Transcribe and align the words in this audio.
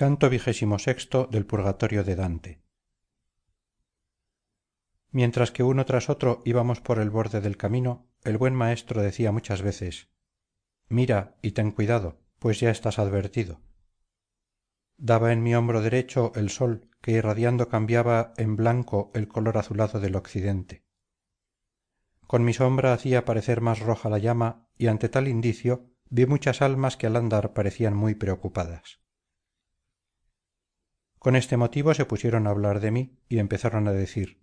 canto 0.00 0.30
xxvi 0.30 1.26
del 1.34 1.44
purgatorio 1.44 2.02
de 2.04 2.14
dante. 2.16 2.52
Mientras 5.10 5.52
que 5.52 5.62
uno 5.62 5.84
tras 5.84 6.08
otro 6.08 6.40
íbamos 6.46 6.80
por 6.80 6.98
el 7.00 7.10
borde 7.10 7.42
del 7.42 7.58
camino 7.58 8.08
el 8.24 8.38
buen 8.38 8.54
maestro 8.54 9.02
decía 9.02 9.30
muchas 9.30 9.60
veces 9.60 10.08
mira 10.88 11.36
y 11.42 11.50
ten 11.52 11.70
cuidado 11.70 12.18
pues 12.38 12.60
ya 12.60 12.70
estás 12.70 12.98
advertido 12.98 13.60
daba 14.96 15.34
en 15.34 15.42
mi 15.42 15.54
hombro 15.54 15.82
derecho 15.82 16.32
el 16.34 16.48
sol 16.48 16.88
que 17.02 17.12
irradiando 17.12 17.68
cambiaba 17.68 18.32
en 18.38 18.56
blanco 18.56 19.10
el 19.12 19.28
color 19.28 19.58
azulado 19.58 20.00
del 20.00 20.16
occidente. 20.16 20.82
Con 22.26 22.42
mi 22.42 22.54
sombra 22.54 22.94
hacía 22.94 23.26
parecer 23.26 23.60
más 23.60 23.80
roja 23.80 24.08
la 24.08 24.16
llama 24.16 24.66
y 24.78 24.86
ante 24.86 25.10
tal 25.10 25.28
indicio 25.28 25.90
vi 26.08 26.24
muchas 26.24 26.62
almas 26.62 26.96
que 26.96 27.06
al 27.06 27.16
andar 27.16 27.52
parecían 27.52 27.94
muy 27.94 28.14
preocupadas 28.14 29.00
con 31.20 31.36
este 31.36 31.58
motivo 31.58 31.92
se 31.92 32.06
pusieron 32.06 32.46
a 32.46 32.50
hablar 32.50 32.80
de 32.80 32.90
mí 32.90 33.18
y 33.28 33.38
empezaron 33.40 33.86
a 33.86 33.92
decir 33.92 34.42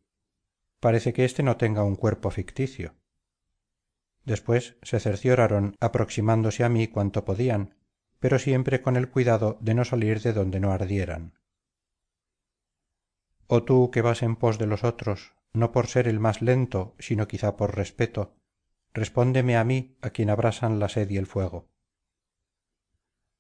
parece 0.80 1.12
que 1.12 1.26
éste 1.26 1.42
no 1.42 1.58
tenga 1.58 1.84
un 1.84 1.96
cuerpo 1.96 2.30
ficticio 2.30 2.94
después 4.26 4.78
se 4.84 5.00
cercioraron 5.00 5.76
aproximándose 5.80 6.64
a 6.64 6.70
mí 6.70 6.88
cuanto 6.88 7.26
podían 7.26 7.76
pero 8.20 8.38
siempre 8.38 8.82
con 8.84 8.96
el 8.96 9.10
cuidado 9.10 9.58
de 9.60 9.74
no 9.74 9.86
salir 9.86 10.22
de 10.22 10.34
donde 10.34 10.60
no 10.60 10.72
ardieran. 10.72 11.40
Oh 13.48 13.64
tú 13.64 13.92
que 13.92 14.02
vas 14.02 14.22
en 14.22 14.36
pos 14.36 14.60
de 14.60 14.68
los 14.68 14.84
otros 14.84 15.34
no 15.54 15.72
por 15.72 15.88
ser 15.88 16.08
el 16.08 16.20
más 16.20 16.44
lento 16.44 16.96
sino 17.00 17.28
quizá 17.28 17.58
por 17.58 17.76
respeto 17.76 18.36
respóndeme 18.94 19.58
a 19.58 19.64
mí 19.64 19.98
a 20.02 20.12
quien 20.12 20.30
abrasan 20.30 20.80
la 20.80 20.90
sed 20.90 21.10
y 21.10 21.18
el 21.18 21.26
fuego 21.26 21.70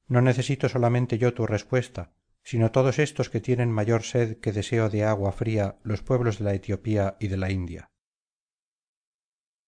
no 0.07 0.21
necesito 0.21 0.70
solamente 0.70 1.20
yo 1.20 1.35
tu 1.35 1.45
respuesta 1.45 2.13
sino 2.47 2.71
todos 2.71 2.97
estos 2.97 3.29
que 3.29 3.41
tienen 3.41 3.69
mayor 3.69 4.03
sed 4.03 4.37
que 4.37 4.53
deseo 4.53 4.89
de 4.89 5.03
agua 5.03 5.33
fría 5.33 5.79
los 5.84 6.01
pueblos 6.01 6.40
de 6.40 6.45
la 6.45 6.54
etiopía 6.54 7.17
y 7.20 7.27
de 7.27 7.35
la 7.35 7.51
india. 7.51 7.91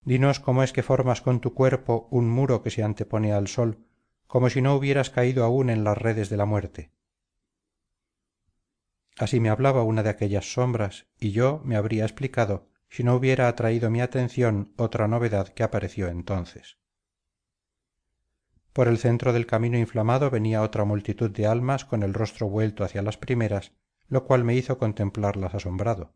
Dinos 0.05 0.39
cómo 0.39 0.63
es 0.63 0.71
que 0.71 0.81
formas 0.81 1.21
con 1.21 1.41
tu 1.41 1.53
cuerpo 1.53 2.07
un 2.09 2.29
muro 2.29 2.63
que 2.63 2.69
se 2.69 2.81
antepone 2.81 3.33
al 3.33 3.49
sol 3.49 3.85
como 4.27 4.49
si 4.49 4.61
no 4.61 4.75
hubieras 4.75 5.09
caído 5.09 5.43
aún 5.43 5.69
en 5.69 5.83
las 5.83 5.97
redes 5.97 6.29
de 6.29 6.37
la 6.37 6.45
muerte. 6.45 6.93
Así 9.17 9.41
me 9.41 9.49
hablaba 9.49 9.83
una 9.83 10.01
de 10.01 10.11
aquellas 10.11 10.53
sombras 10.53 11.07
y 11.19 11.31
yo 11.31 11.61
me 11.65 11.75
habría 11.75 12.05
explicado 12.05 12.69
si 12.87 13.03
no 13.03 13.13
hubiera 13.13 13.49
atraído 13.49 13.89
mi 13.89 13.99
atención 13.99 14.71
otra 14.77 15.09
novedad 15.09 15.49
que 15.49 15.63
apareció 15.63 16.07
entonces 16.07 16.79
por 18.79 18.87
el 18.87 18.97
centro 18.97 19.33
del 19.33 19.45
camino 19.45 19.77
inflamado 19.77 20.29
venía 20.29 20.61
otra 20.61 20.85
multitud 20.85 21.29
de 21.31 21.45
almas 21.45 21.83
con 21.83 22.01
el 22.01 22.13
rostro 22.13 22.47
vuelto 22.47 22.85
hacia 22.85 23.01
las 23.01 23.17
primeras 23.17 23.73
lo 24.07 24.23
cual 24.23 24.45
me 24.45 24.55
hizo 24.55 24.77
contemplarlas 24.77 25.53
asombrado. 25.53 26.13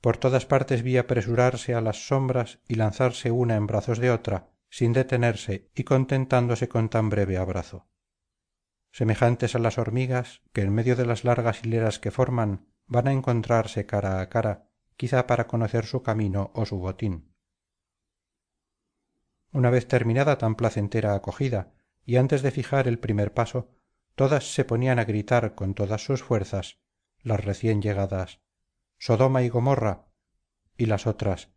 Por 0.00 0.16
todas 0.16 0.46
partes 0.46 0.84
vi 0.84 0.96
apresurarse 0.96 1.74
a 1.74 1.80
las 1.80 2.06
sombras 2.06 2.60
y 2.68 2.76
lanzarse 2.76 3.32
una 3.32 3.56
en 3.56 3.66
brazos 3.66 3.98
de 3.98 4.12
otra 4.12 4.50
sin 4.70 4.92
detenerse 4.92 5.72
y 5.74 5.82
contentándose 5.82 6.68
con 6.68 6.88
tan 6.88 7.10
breve 7.10 7.36
abrazo. 7.36 7.88
Semejantes 8.92 9.56
a 9.56 9.58
las 9.58 9.76
hormigas 9.76 10.42
que 10.52 10.60
en 10.60 10.72
medio 10.72 10.94
de 10.94 11.04
las 11.04 11.24
largas 11.24 11.64
hileras 11.64 11.98
que 11.98 12.12
forman 12.12 12.68
van 12.86 13.08
a 13.08 13.12
encontrarse 13.12 13.86
cara 13.86 14.20
a 14.20 14.28
cara 14.28 14.68
quizá 14.96 15.26
para 15.26 15.48
conocer 15.48 15.84
su 15.84 16.00
camino 16.04 16.52
o 16.54 16.64
su 16.64 16.78
botín 16.78 17.34
una 19.52 19.70
vez 19.70 19.88
terminada 19.88 20.38
tan 20.38 20.54
placentera 20.54 21.14
acogida 21.14 21.72
y 22.04 22.16
antes 22.16 22.42
de 22.42 22.50
fijar 22.50 22.88
el 22.88 22.98
primer 22.98 23.32
paso 23.34 23.70
todas 24.14 24.52
se 24.52 24.64
ponían 24.64 24.98
a 24.98 25.04
gritar 25.04 25.54
con 25.54 25.74
todas 25.74 26.04
sus 26.04 26.22
fuerzas 26.22 26.78
las 27.22 27.44
recién 27.44 27.82
llegadas 27.82 28.40
sodoma 28.98 29.42
y 29.42 29.48
gomorra 29.48 30.06
y 30.76 30.86
las 30.86 31.06
otras 31.06 31.50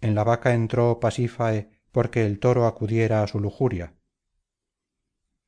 en 0.00 0.14
la 0.14 0.24
vaca 0.24 0.54
entró 0.54 1.00
pasífae 1.00 1.70
porque 1.92 2.26
el 2.26 2.38
toro 2.38 2.66
acudiera 2.66 3.22
a 3.22 3.26
su 3.26 3.40
lujuria. 3.40 3.94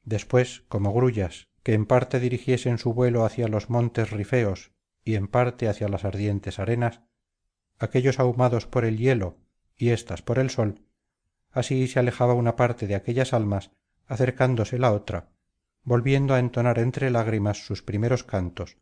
Después 0.02 0.64
como 0.68 0.92
grullas 0.92 1.48
que 1.62 1.74
en 1.74 1.84
parte 1.84 2.20
dirigiesen 2.20 2.78
su 2.78 2.94
vuelo 2.94 3.24
hacia 3.24 3.48
los 3.48 3.68
montes 3.68 4.10
rifeos 4.10 4.72
y 5.04 5.16
en 5.16 5.28
parte 5.28 5.68
hacia 5.68 5.88
las 5.88 6.04
ardientes 6.04 6.58
arenas 6.58 7.02
aquéllos 7.78 8.18
ahumados 8.18 8.66
por 8.66 8.84
el 8.84 8.96
hielo 8.96 9.36
y 9.76 9.90
éstas 9.90 10.22
por 10.22 10.38
el 10.38 10.50
sol 10.50 10.87
así 11.50 11.88
se 11.88 11.98
alejaba 11.98 12.34
una 12.34 12.56
parte 12.56 12.86
de 12.86 12.94
aquellas 12.94 13.32
almas 13.32 13.70
acercándose 14.06 14.78
la 14.78 14.92
otra 14.92 15.30
volviendo 15.88 16.34
a 16.34 16.38
entonar 16.38 16.78
entre 16.78 17.10
lágrimas 17.10 17.64
sus 17.64 17.82
primeros 17.82 18.22
cantos 18.22 18.76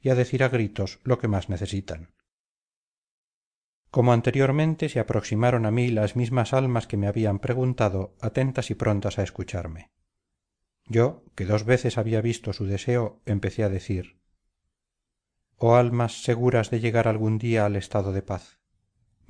y 0.00 0.10
a 0.10 0.14
decir 0.14 0.44
a 0.44 0.48
gritos 0.48 1.00
lo 1.02 1.18
que 1.18 1.28
más 1.28 1.48
necesitan. 1.48 2.14
Como 3.90 4.12
anteriormente 4.12 4.88
se 4.88 5.00
aproximaron 5.00 5.66
a 5.66 5.70
mí 5.70 5.88
las 5.88 6.16
mismas 6.16 6.52
almas 6.52 6.86
que 6.86 6.96
me 6.96 7.08
habían 7.08 7.40
preguntado 7.40 8.14
atentas 8.20 8.70
y 8.70 8.74
prontas 8.74 9.18
a 9.18 9.24
escucharme. 9.24 9.90
Yo 10.86 11.24
que 11.34 11.44
dos 11.44 11.64
veces 11.64 11.98
había 11.98 12.20
visto 12.20 12.52
su 12.52 12.64
deseo 12.64 13.20
empecé 13.26 13.64
a 13.64 13.68
decir 13.68 14.20
oh 15.56 15.76
almas 15.76 16.22
seguras 16.22 16.70
de 16.70 16.80
llegar 16.80 17.06
algún 17.06 17.38
día 17.38 17.66
al 17.66 17.76
estado 17.76 18.12
de 18.12 18.22
paz 18.22 18.58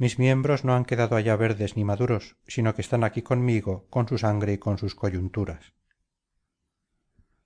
mis 0.03 0.19
miembros 0.19 0.65
no 0.65 0.75
han 0.75 0.85
quedado 0.85 1.15
allá 1.15 1.37
verdes 1.37 1.77
ni 1.77 1.85
maduros 1.85 2.35
sino 2.49 2.75
que 2.75 2.83
están 2.83 3.05
aquí 3.05 3.23
conmigo 3.23 3.87
con 3.89 4.09
su 4.09 4.19
sangre 4.19 4.55
y 4.55 4.59
con 4.59 4.77
sus 4.77 4.97
coyunturas. 4.97 5.75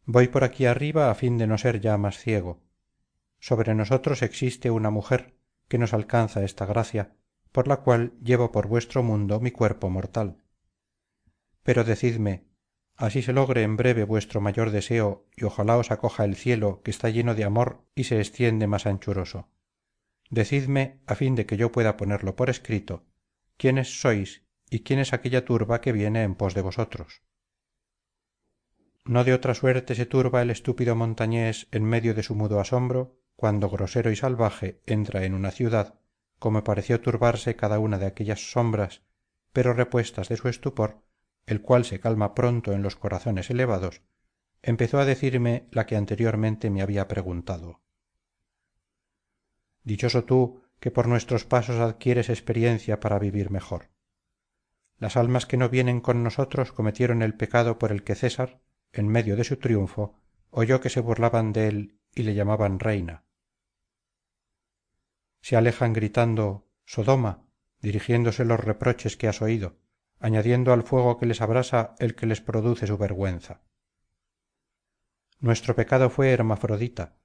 Voy 0.06 0.28
por 0.28 0.42
aquí 0.42 0.64
arriba 0.64 1.10
a 1.10 1.14
fin 1.14 1.36
de 1.36 1.46
no 1.46 1.58
ser 1.58 1.82
ya 1.82 1.98
más 1.98 2.16
ciego. 2.16 2.62
Sobre 3.40 3.74
nosotros 3.74 4.22
existe 4.22 4.70
una 4.70 4.88
mujer 4.88 5.36
que 5.68 5.76
nos 5.76 5.92
alcanza 5.92 6.44
esta 6.44 6.64
gracia 6.64 7.12
por 7.52 7.68
la 7.68 7.82
cual 7.82 8.14
llevo 8.22 8.52
por 8.52 8.68
vuestro 8.68 9.02
mundo 9.02 9.38
mi 9.38 9.50
cuerpo 9.50 9.90
mortal. 9.90 10.42
Pero 11.62 11.84
decidme 11.84 12.46
así 12.96 13.20
se 13.20 13.34
logre 13.34 13.64
en 13.64 13.76
breve 13.76 14.04
vuestro 14.04 14.40
mayor 14.40 14.70
deseo 14.70 15.26
y 15.36 15.44
ojalá 15.44 15.76
os 15.76 15.90
acoja 15.90 16.24
el 16.24 16.36
cielo 16.36 16.80
que 16.82 16.90
está 16.90 17.10
lleno 17.10 17.34
de 17.34 17.44
amor 17.44 17.84
y 17.94 18.04
se 18.04 18.18
extiende 18.18 18.66
más 18.66 18.86
anchuroso 18.86 19.50
decidme 20.30 21.00
a 21.06 21.14
fin 21.14 21.34
de 21.34 21.46
que 21.46 21.56
yo 21.56 21.72
pueda 21.72 21.96
ponerlo 21.96 22.36
por 22.36 22.50
escrito 22.50 23.04
quiénes 23.56 24.00
sois 24.00 24.44
y 24.70 24.80
quién 24.80 24.98
es 24.98 25.12
aquella 25.12 25.44
turba 25.44 25.80
que 25.80 25.92
viene 25.92 26.22
en 26.22 26.34
pos 26.34 26.54
de 26.54 26.62
vosotros. 26.62 27.22
No 29.04 29.22
de 29.22 29.34
otra 29.34 29.54
suerte 29.54 29.94
se 29.94 30.06
turba 30.06 30.42
el 30.42 30.50
estúpido 30.50 30.96
montañés 30.96 31.68
en 31.70 31.84
medio 31.84 32.12
de 32.14 32.24
su 32.24 32.34
mudo 32.34 32.58
asombro 32.60 33.20
cuando 33.36 33.68
grosero 33.68 34.10
y 34.10 34.16
salvaje 34.16 34.82
entra 34.86 35.24
en 35.24 35.34
una 35.34 35.52
ciudad 35.52 36.00
como 36.38 36.64
pareció 36.64 37.00
turbarse 37.00 37.54
cada 37.56 37.78
una 37.78 37.98
de 37.98 38.06
aquellas 38.06 38.50
sombras 38.50 39.02
pero 39.52 39.72
repuestas 39.72 40.28
de 40.28 40.36
su 40.36 40.48
estupor 40.48 41.04
el 41.46 41.62
cual 41.62 41.84
se 41.84 42.00
calma 42.00 42.34
pronto 42.34 42.72
en 42.72 42.82
los 42.82 42.96
corazones 42.96 43.48
elevados 43.48 44.02
empezó 44.62 44.98
a 44.98 45.04
decirme 45.04 45.68
la 45.70 45.86
que 45.86 45.96
anteriormente 45.96 46.70
me 46.70 46.82
había 46.82 47.06
preguntado 47.06 47.85
dichoso 49.86 50.24
tú 50.24 50.62
que 50.80 50.90
por 50.90 51.06
nuestros 51.06 51.46
pasos 51.46 51.76
adquieres 51.76 52.28
experiencia 52.28 53.00
para 53.00 53.18
vivir 53.18 53.50
mejor. 53.50 53.88
Las 54.98 55.16
almas 55.16 55.46
que 55.46 55.56
no 55.56 55.70
vienen 55.70 56.02
con 56.02 56.22
nosotros 56.22 56.72
cometieron 56.72 57.22
el 57.22 57.34
pecado 57.34 57.78
por 57.78 57.92
el 57.92 58.02
que 58.02 58.14
césar 58.14 58.60
en 58.92 59.08
medio 59.08 59.36
de 59.36 59.44
su 59.44 59.56
triunfo 59.56 60.20
oyó 60.50 60.82
que 60.82 60.90
se 60.90 61.00
burlaban 61.00 61.54
de 61.54 61.68
él 61.68 62.00
y 62.14 62.24
le 62.24 62.34
llamaban 62.34 62.80
reina. 62.80 63.24
Se 65.40 65.56
alejan 65.56 65.94
gritando 65.94 66.68
sodoma 66.84 67.46
dirigiéndose 67.80 68.44
los 68.44 68.60
reproches 68.60 69.16
que 69.16 69.28
has 69.28 69.40
oído 69.40 69.78
añadiendo 70.18 70.72
al 70.72 70.82
fuego 70.82 71.18
que 71.18 71.26
les 71.26 71.40
abrasa 71.40 71.94
el 71.98 72.14
que 72.14 72.26
les 72.26 72.40
produce 72.40 72.86
su 72.86 72.96
vergüenza. 72.96 73.60
Nuestro 75.38 75.74
pecado 75.74 76.10
fue 76.10 76.30
hermafrodita 76.30 77.16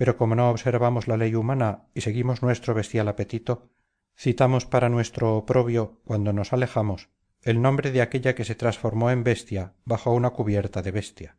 pero 0.00 0.16
como 0.16 0.34
no 0.34 0.48
observamos 0.48 1.08
la 1.08 1.18
ley 1.18 1.34
humana 1.34 1.84
y 1.92 2.00
seguimos 2.00 2.40
nuestro 2.40 2.72
bestial 2.72 3.06
apetito 3.06 3.68
citamos 4.16 4.64
para 4.64 4.88
nuestro 4.88 5.36
oprobio 5.36 6.00
cuando 6.06 6.32
nos 6.32 6.54
alejamos 6.54 7.10
el 7.42 7.60
nombre 7.60 7.92
de 7.92 8.00
aquella 8.00 8.34
que 8.34 8.46
se 8.46 8.54
transformó 8.54 9.10
en 9.10 9.24
bestia 9.24 9.74
bajo 9.84 10.14
una 10.14 10.30
cubierta 10.30 10.80
de 10.80 10.90
bestia. 10.90 11.36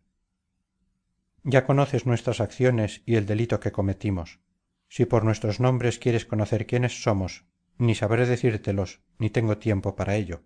Ya 1.41 1.65
conoces 1.65 2.05
nuestras 2.05 2.39
acciones 2.39 3.01
y 3.07 3.15
el 3.15 3.25
delito 3.25 3.59
que 3.59 3.71
cometimos. 3.71 4.41
Si 4.89 5.05
por 5.05 5.23
nuestros 5.23 5.59
nombres 5.59 5.97
quieres 5.97 6.27
conocer 6.27 6.67
quiénes 6.67 7.01
somos 7.01 7.45
ni 7.79 7.95
sabré 7.95 8.27
decírtelos 8.27 9.01
ni 9.17 9.31
tengo 9.31 9.57
tiempo 9.57 9.95
para 9.95 10.17
ello. 10.17 10.43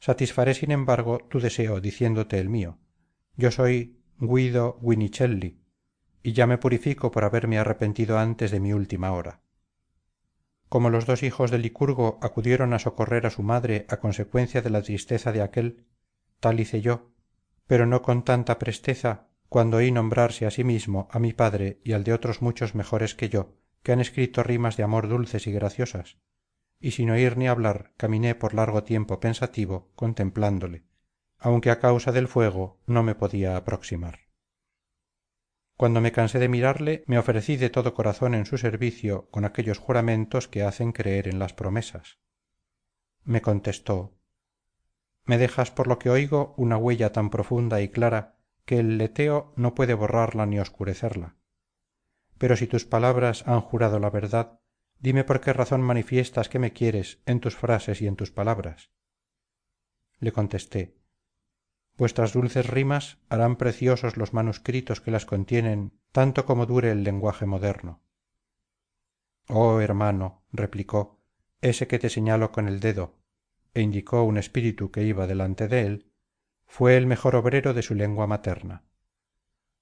Satisfaré 0.00 0.52
sin 0.52 0.70
embargo 0.70 1.20
tu 1.30 1.40
deseo 1.40 1.80
diciéndote 1.80 2.38
el 2.38 2.50
mío. 2.50 2.76
Yo 3.36 3.50
soy 3.50 4.02
guido 4.18 4.78
y 6.26 6.32
ya 6.32 6.48
me 6.48 6.58
purifico 6.58 7.12
por 7.12 7.22
haberme 7.22 7.56
arrepentido 7.56 8.18
antes 8.18 8.50
de 8.50 8.58
mi 8.58 8.72
última 8.72 9.12
hora. 9.12 9.42
Como 10.68 10.90
los 10.90 11.06
dos 11.06 11.22
hijos 11.22 11.52
de 11.52 11.58
licurgo 11.58 12.18
acudieron 12.20 12.72
a 12.72 12.80
socorrer 12.80 13.26
a 13.26 13.30
su 13.30 13.44
madre 13.44 13.86
a 13.88 13.98
consecuencia 13.98 14.60
de 14.60 14.70
la 14.70 14.82
tristeza 14.82 15.30
de 15.30 15.40
aquél 15.40 15.86
tal 16.40 16.58
hice 16.58 16.80
yo 16.80 17.12
pero 17.68 17.86
no 17.86 18.02
con 18.02 18.24
tanta 18.24 18.58
presteza 18.58 19.28
cuando 19.48 19.76
oí 19.76 19.92
nombrarse 19.92 20.46
asimismo 20.46 21.06
a 21.12 21.20
mi 21.20 21.32
padre 21.32 21.78
y 21.84 21.92
al 21.92 22.02
de 22.02 22.12
otros 22.12 22.42
muchos 22.42 22.74
mejores 22.74 23.14
que 23.14 23.28
yo 23.28 23.54
que 23.84 23.92
han 23.92 24.00
escrito 24.00 24.42
rimas 24.42 24.76
de 24.76 24.82
amor 24.82 25.06
dulces 25.06 25.46
y 25.46 25.52
graciosas 25.52 26.18
y 26.80 26.90
sin 26.90 27.10
oír 27.10 27.36
ni 27.36 27.46
hablar 27.46 27.92
caminé 27.96 28.34
por 28.34 28.52
largo 28.52 28.82
tiempo 28.82 29.20
pensativo 29.20 29.92
contemplándole 29.94 30.82
aunque 31.38 31.70
a 31.70 31.78
causa 31.78 32.10
del 32.10 32.26
fuego 32.26 32.80
no 32.84 33.04
me 33.04 33.14
podía 33.14 33.56
aproximar 33.56 34.25
cuando 35.76 36.00
me 36.00 36.12
cansé 36.12 36.38
de 36.38 36.48
mirarle 36.48 37.04
me 37.06 37.18
ofrecí 37.18 37.56
de 37.56 37.70
todo 37.70 37.94
corazón 37.94 38.34
en 38.34 38.46
su 38.46 38.56
servicio 38.58 39.28
con 39.30 39.44
aquellos 39.44 39.78
juramentos 39.78 40.48
que 40.48 40.62
hacen 40.62 40.92
creer 40.92 41.28
en 41.28 41.38
las 41.38 41.52
promesas. 41.52 42.18
Me 43.24 43.42
contestó 43.42 44.16
me 45.24 45.38
dejas 45.38 45.72
por 45.72 45.88
lo 45.88 45.98
que 45.98 46.08
oigo 46.08 46.54
una 46.56 46.76
huella 46.76 47.12
tan 47.12 47.30
profunda 47.30 47.80
y 47.82 47.88
clara 47.88 48.36
que 48.64 48.78
el 48.78 48.96
leteo 48.96 49.52
no 49.56 49.74
puede 49.74 49.94
borrarla 49.94 50.46
ni 50.46 50.58
oscurecerla 50.58 51.36
pero 52.38 52.56
si 52.56 52.66
tus 52.66 52.84
palabras 52.84 53.46
han 53.46 53.60
jurado 53.60 53.98
la 53.98 54.10
verdad 54.10 54.60
dime 54.98 55.24
por 55.24 55.40
qué 55.40 55.52
razón 55.52 55.82
manifiestas 55.82 56.48
que 56.48 56.58
me 56.58 56.72
quieres 56.72 57.20
en 57.26 57.40
tus 57.40 57.56
frases 57.56 58.00
y 58.00 58.06
en 58.06 58.16
tus 58.16 58.30
palabras 58.30 58.90
le 60.20 60.32
contesté 60.32 60.96
vuestras 61.96 62.32
dulces 62.32 62.66
rimas 62.66 63.18
harán 63.28 63.56
preciosos 63.56 64.16
los 64.16 64.32
manuscritos 64.32 65.00
que 65.00 65.10
las 65.10 65.26
contienen 65.26 65.92
tanto 66.12 66.44
como 66.44 66.66
dure 66.66 66.90
el 66.90 67.04
lenguaje 67.04 67.46
moderno. 67.46 68.02
Oh 69.48 69.80
hermano 69.80 70.42
replicó 70.52 71.20
ese 71.60 71.86
que 71.86 71.98
te 71.98 72.10
señalo 72.10 72.52
con 72.52 72.68
el 72.68 72.80
dedo 72.80 73.18
e 73.74 73.80
indicó 73.80 74.22
un 74.24 74.38
espíritu 74.38 74.90
que 74.90 75.04
iba 75.04 75.26
delante 75.26 75.68
de 75.68 75.82
él 75.86 76.12
fue 76.66 76.96
el 76.96 77.06
mejor 77.06 77.36
obrero 77.36 77.74
de 77.74 77.82
su 77.82 77.94
lengua 77.94 78.26
materna. 78.26 78.84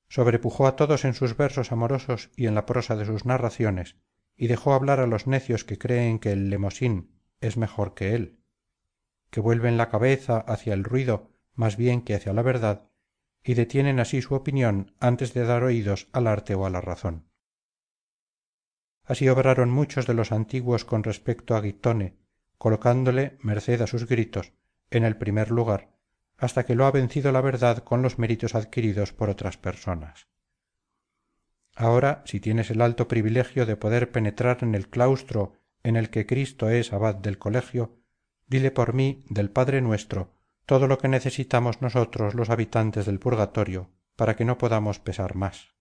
Sobrepujó 0.09 0.67
a 0.67 0.77
todos 0.77 1.05
en 1.05 1.15
sus 1.15 1.37
versos 1.37 1.73
amorosos 1.73 2.31
y 2.37 2.47
en 2.47 2.55
la 2.55 2.67
prosa 2.67 2.95
de 2.95 3.07
sus 3.07 3.25
narraciones 3.25 3.97
y 4.37 4.49
dejó 4.49 4.75
hablar 4.75 5.01
a 5.01 5.07
los 5.07 5.27
necios 5.27 5.65
que 5.65 5.79
creen 5.79 6.19
que 6.19 6.33
el 6.33 6.51
lemosín 6.51 7.15
es 7.41 7.57
mejor 7.57 7.95
que 7.95 8.15
él 8.15 8.41
que 9.31 9.41
vuelven 9.41 9.77
la 9.77 9.89
cabeza 9.89 10.39
hacia 10.39 10.75
el 10.75 10.85
ruido 10.85 11.34
más 11.55 11.77
bien 11.77 12.03
que 12.03 12.15
hacia 12.15 12.33
la 12.33 12.43
verdad 12.43 12.89
y 13.43 13.55
detienen 13.55 14.01
así 14.01 14.23
su 14.23 14.35
opinión 14.35 14.95
antes 15.01 15.35
de 15.35 15.45
dar 15.45 15.63
oídos 15.63 16.09
al 16.13 16.27
arte 16.27 16.55
o 16.55 16.65
a 16.67 16.71
la 16.71 16.81
razón. 16.81 17.29
Así 19.05 19.29
obraron 19.29 19.71
muchos 19.71 20.07
de 20.07 20.15
los 20.15 20.33
antiguos 20.33 20.85
con 20.85 21.05
respecto 21.05 21.55
a 21.55 21.63
gitone 21.63 22.17
colocándole 22.57 23.37
merced 23.41 23.83
a 23.83 23.87
sus 23.87 24.07
gritos 24.07 24.55
en 24.91 25.05
el 25.05 25.17
primer 25.17 25.51
lugar 25.51 25.93
hasta 26.39 26.65
que 26.65 26.75
lo 26.75 26.87
ha 26.87 26.91
vencido 26.91 27.31
la 27.31 27.41
verdad 27.41 27.79
con 27.79 28.03
los 28.03 28.19
méritos 28.19 28.55
adquiridos 28.55 29.13
por 29.13 29.31
otras 29.31 29.57
personas. 29.57 30.29
Ahora 31.77 32.23
si 32.25 32.41
tienes 32.41 32.71
el 32.71 32.81
alto 32.81 33.09
privilegio 33.09 33.67
de 33.67 33.77
poder 33.77 34.11
penetrar 34.11 34.59
en 34.63 34.75
el 34.75 34.89
claustro 34.89 35.55
en 35.83 35.97
el 35.97 36.09
que 36.11 36.27
cristo 36.27 36.71
es 36.71 36.93
abad 36.93 37.17
del 37.17 37.39
colegio 37.39 37.99
dile 38.47 38.71
por 38.71 38.95
mí 38.95 39.25
del 39.29 39.51
padre 39.51 39.81
nuestro 39.81 40.34
todo 40.67 40.87
lo 40.87 40.99
que 40.99 41.09
necesitamos 41.09 41.83
nosotros 41.83 42.35
los 42.35 42.51
habitantes 42.51 43.07
del 43.07 43.19
purgatorio 43.19 43.91
para 44.17 44.37
que 44.37 44.45
no 44.45 44.59
podamos 44.59 44.99
pesar 44.99 45.35
más. 45.35 45.75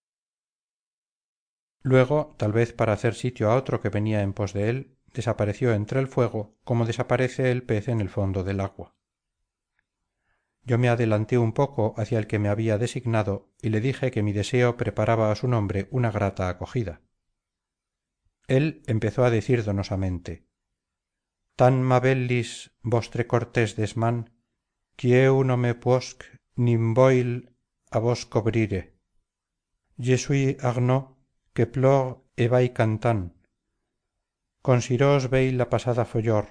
Luego 1.82 2.34
tal 2.38 2.52
vez 2.52 2.72
para 2.72 2.92
hacer 2.92 3.14
sitio 3.14 3.50
a 3.50 3.56
otro 3.56 3.80
que 3.80 3.88
venía 3.88 4.22
en 4.22 4.32
pos 4.32 4.52
de 4.52 4.68
él 4.70 4.96
desapareció 5.12 5.72
entre 5.72 6.00
el 6.00 6.08
fuego 6.08 6.56
como 6.64 6.86
desaparece 6.86 7.50
el 7.50 7.62
pez 7.62 7.88
en 7.88 8.00
el 8.00 8.08
fondo 8.08 8.42
del 8.42 8.60
agua. 8.60 8.94
Yo 10.62 10.78
me 10.78 10.88
adelanté 10.88 11.36
un 11.36 11.52
poco 11.52 11.94
hacia 11.98 12.18
el 12.18 12.26
que 12.26 12.38
me 12.38 12.48
había 12.48 12.78
designado 12.78 13.50
y 13.60 13.68
le 13.68 13.80
dije 13.80 14.10
que 14.10 14.22
mi 14.22 14.32
deseo 14.32 14.76
preparaba 14.76 15.30
a 15.30 15.34
su 15.34 15.46
nombre 15.46 15.88
una 15.90 16.10
grata 16.10 16.48
acogida. 16.48 17.02
Él 18.48 18.82
empezó 18.86 19.24
a 19.24 19.30
decir 19.30 19.62
donosamente 19.62 20.46
tan 21.56 21.82
mabellis 21.82 22.72
vostre 22.82 23.26
cortés 23.26 23.76
desmán 23.76 24.33
a 27.90 27.98
vos 27.98 28.26
cobrire 28.26 28.94
je 29.96 30.16
suis 30.16 30.56
arnaud 30.60 31.16
que 31.52 31.66
plor 31.66 32.24
e 32.36 32.48
vai 32.48 32.72
cantant. 32.74 33.30
Consiros 34.62 35.30
vei 35.30 35.52
la 35.52 35.70
pasada 35.70 36.04
follor. 36.04 36.46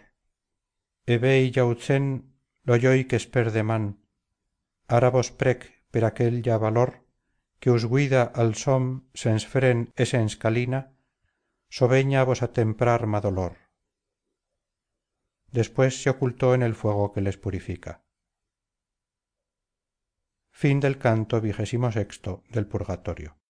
E 1.05 1.17
vei 1.17 1.51
jautzen 1.51 2.31
lo 2.63 2.75
lloi 2.77 3.03
que 3.03 3.19
esper 3.19 3.51
deman 3.51 3.99
ara 4.87 5.09
vos 5.11 5.31
prec 5.31 5.59
per 5.91 6.03
aquell 6.05 6.39
ja 6.45 6.57
valor 6.57 7.03
que 7.59 7.71
us 7.71 7.85
guida 7.85 8.23
al 8.23 8.55
som 8.55 9.11
sens 9.13 9.43
fren 9.43 9.91
e 9.95 10.05
sens 10.05 10.37
calina 10.39 10.95
sovegna 11.67 12.23
vos 12.23 12.43
atemprar 12.43 13.05
ma 13.07 13.19
dolor. 13.19 13.57
Después 15.51 16.01
se 16.01 16.09
ocultó 16.09 16.55
en 16.55 16.63
el 16.63 16.75
fuego 16.75 17.11
que 17.11 17.21
les 17.21 17.37
purifica 17.37 18.02
canto 20.97 21.41
vigésimo 21.41 21.91
del 22.49 22.67
purgatorio 22.67 23.42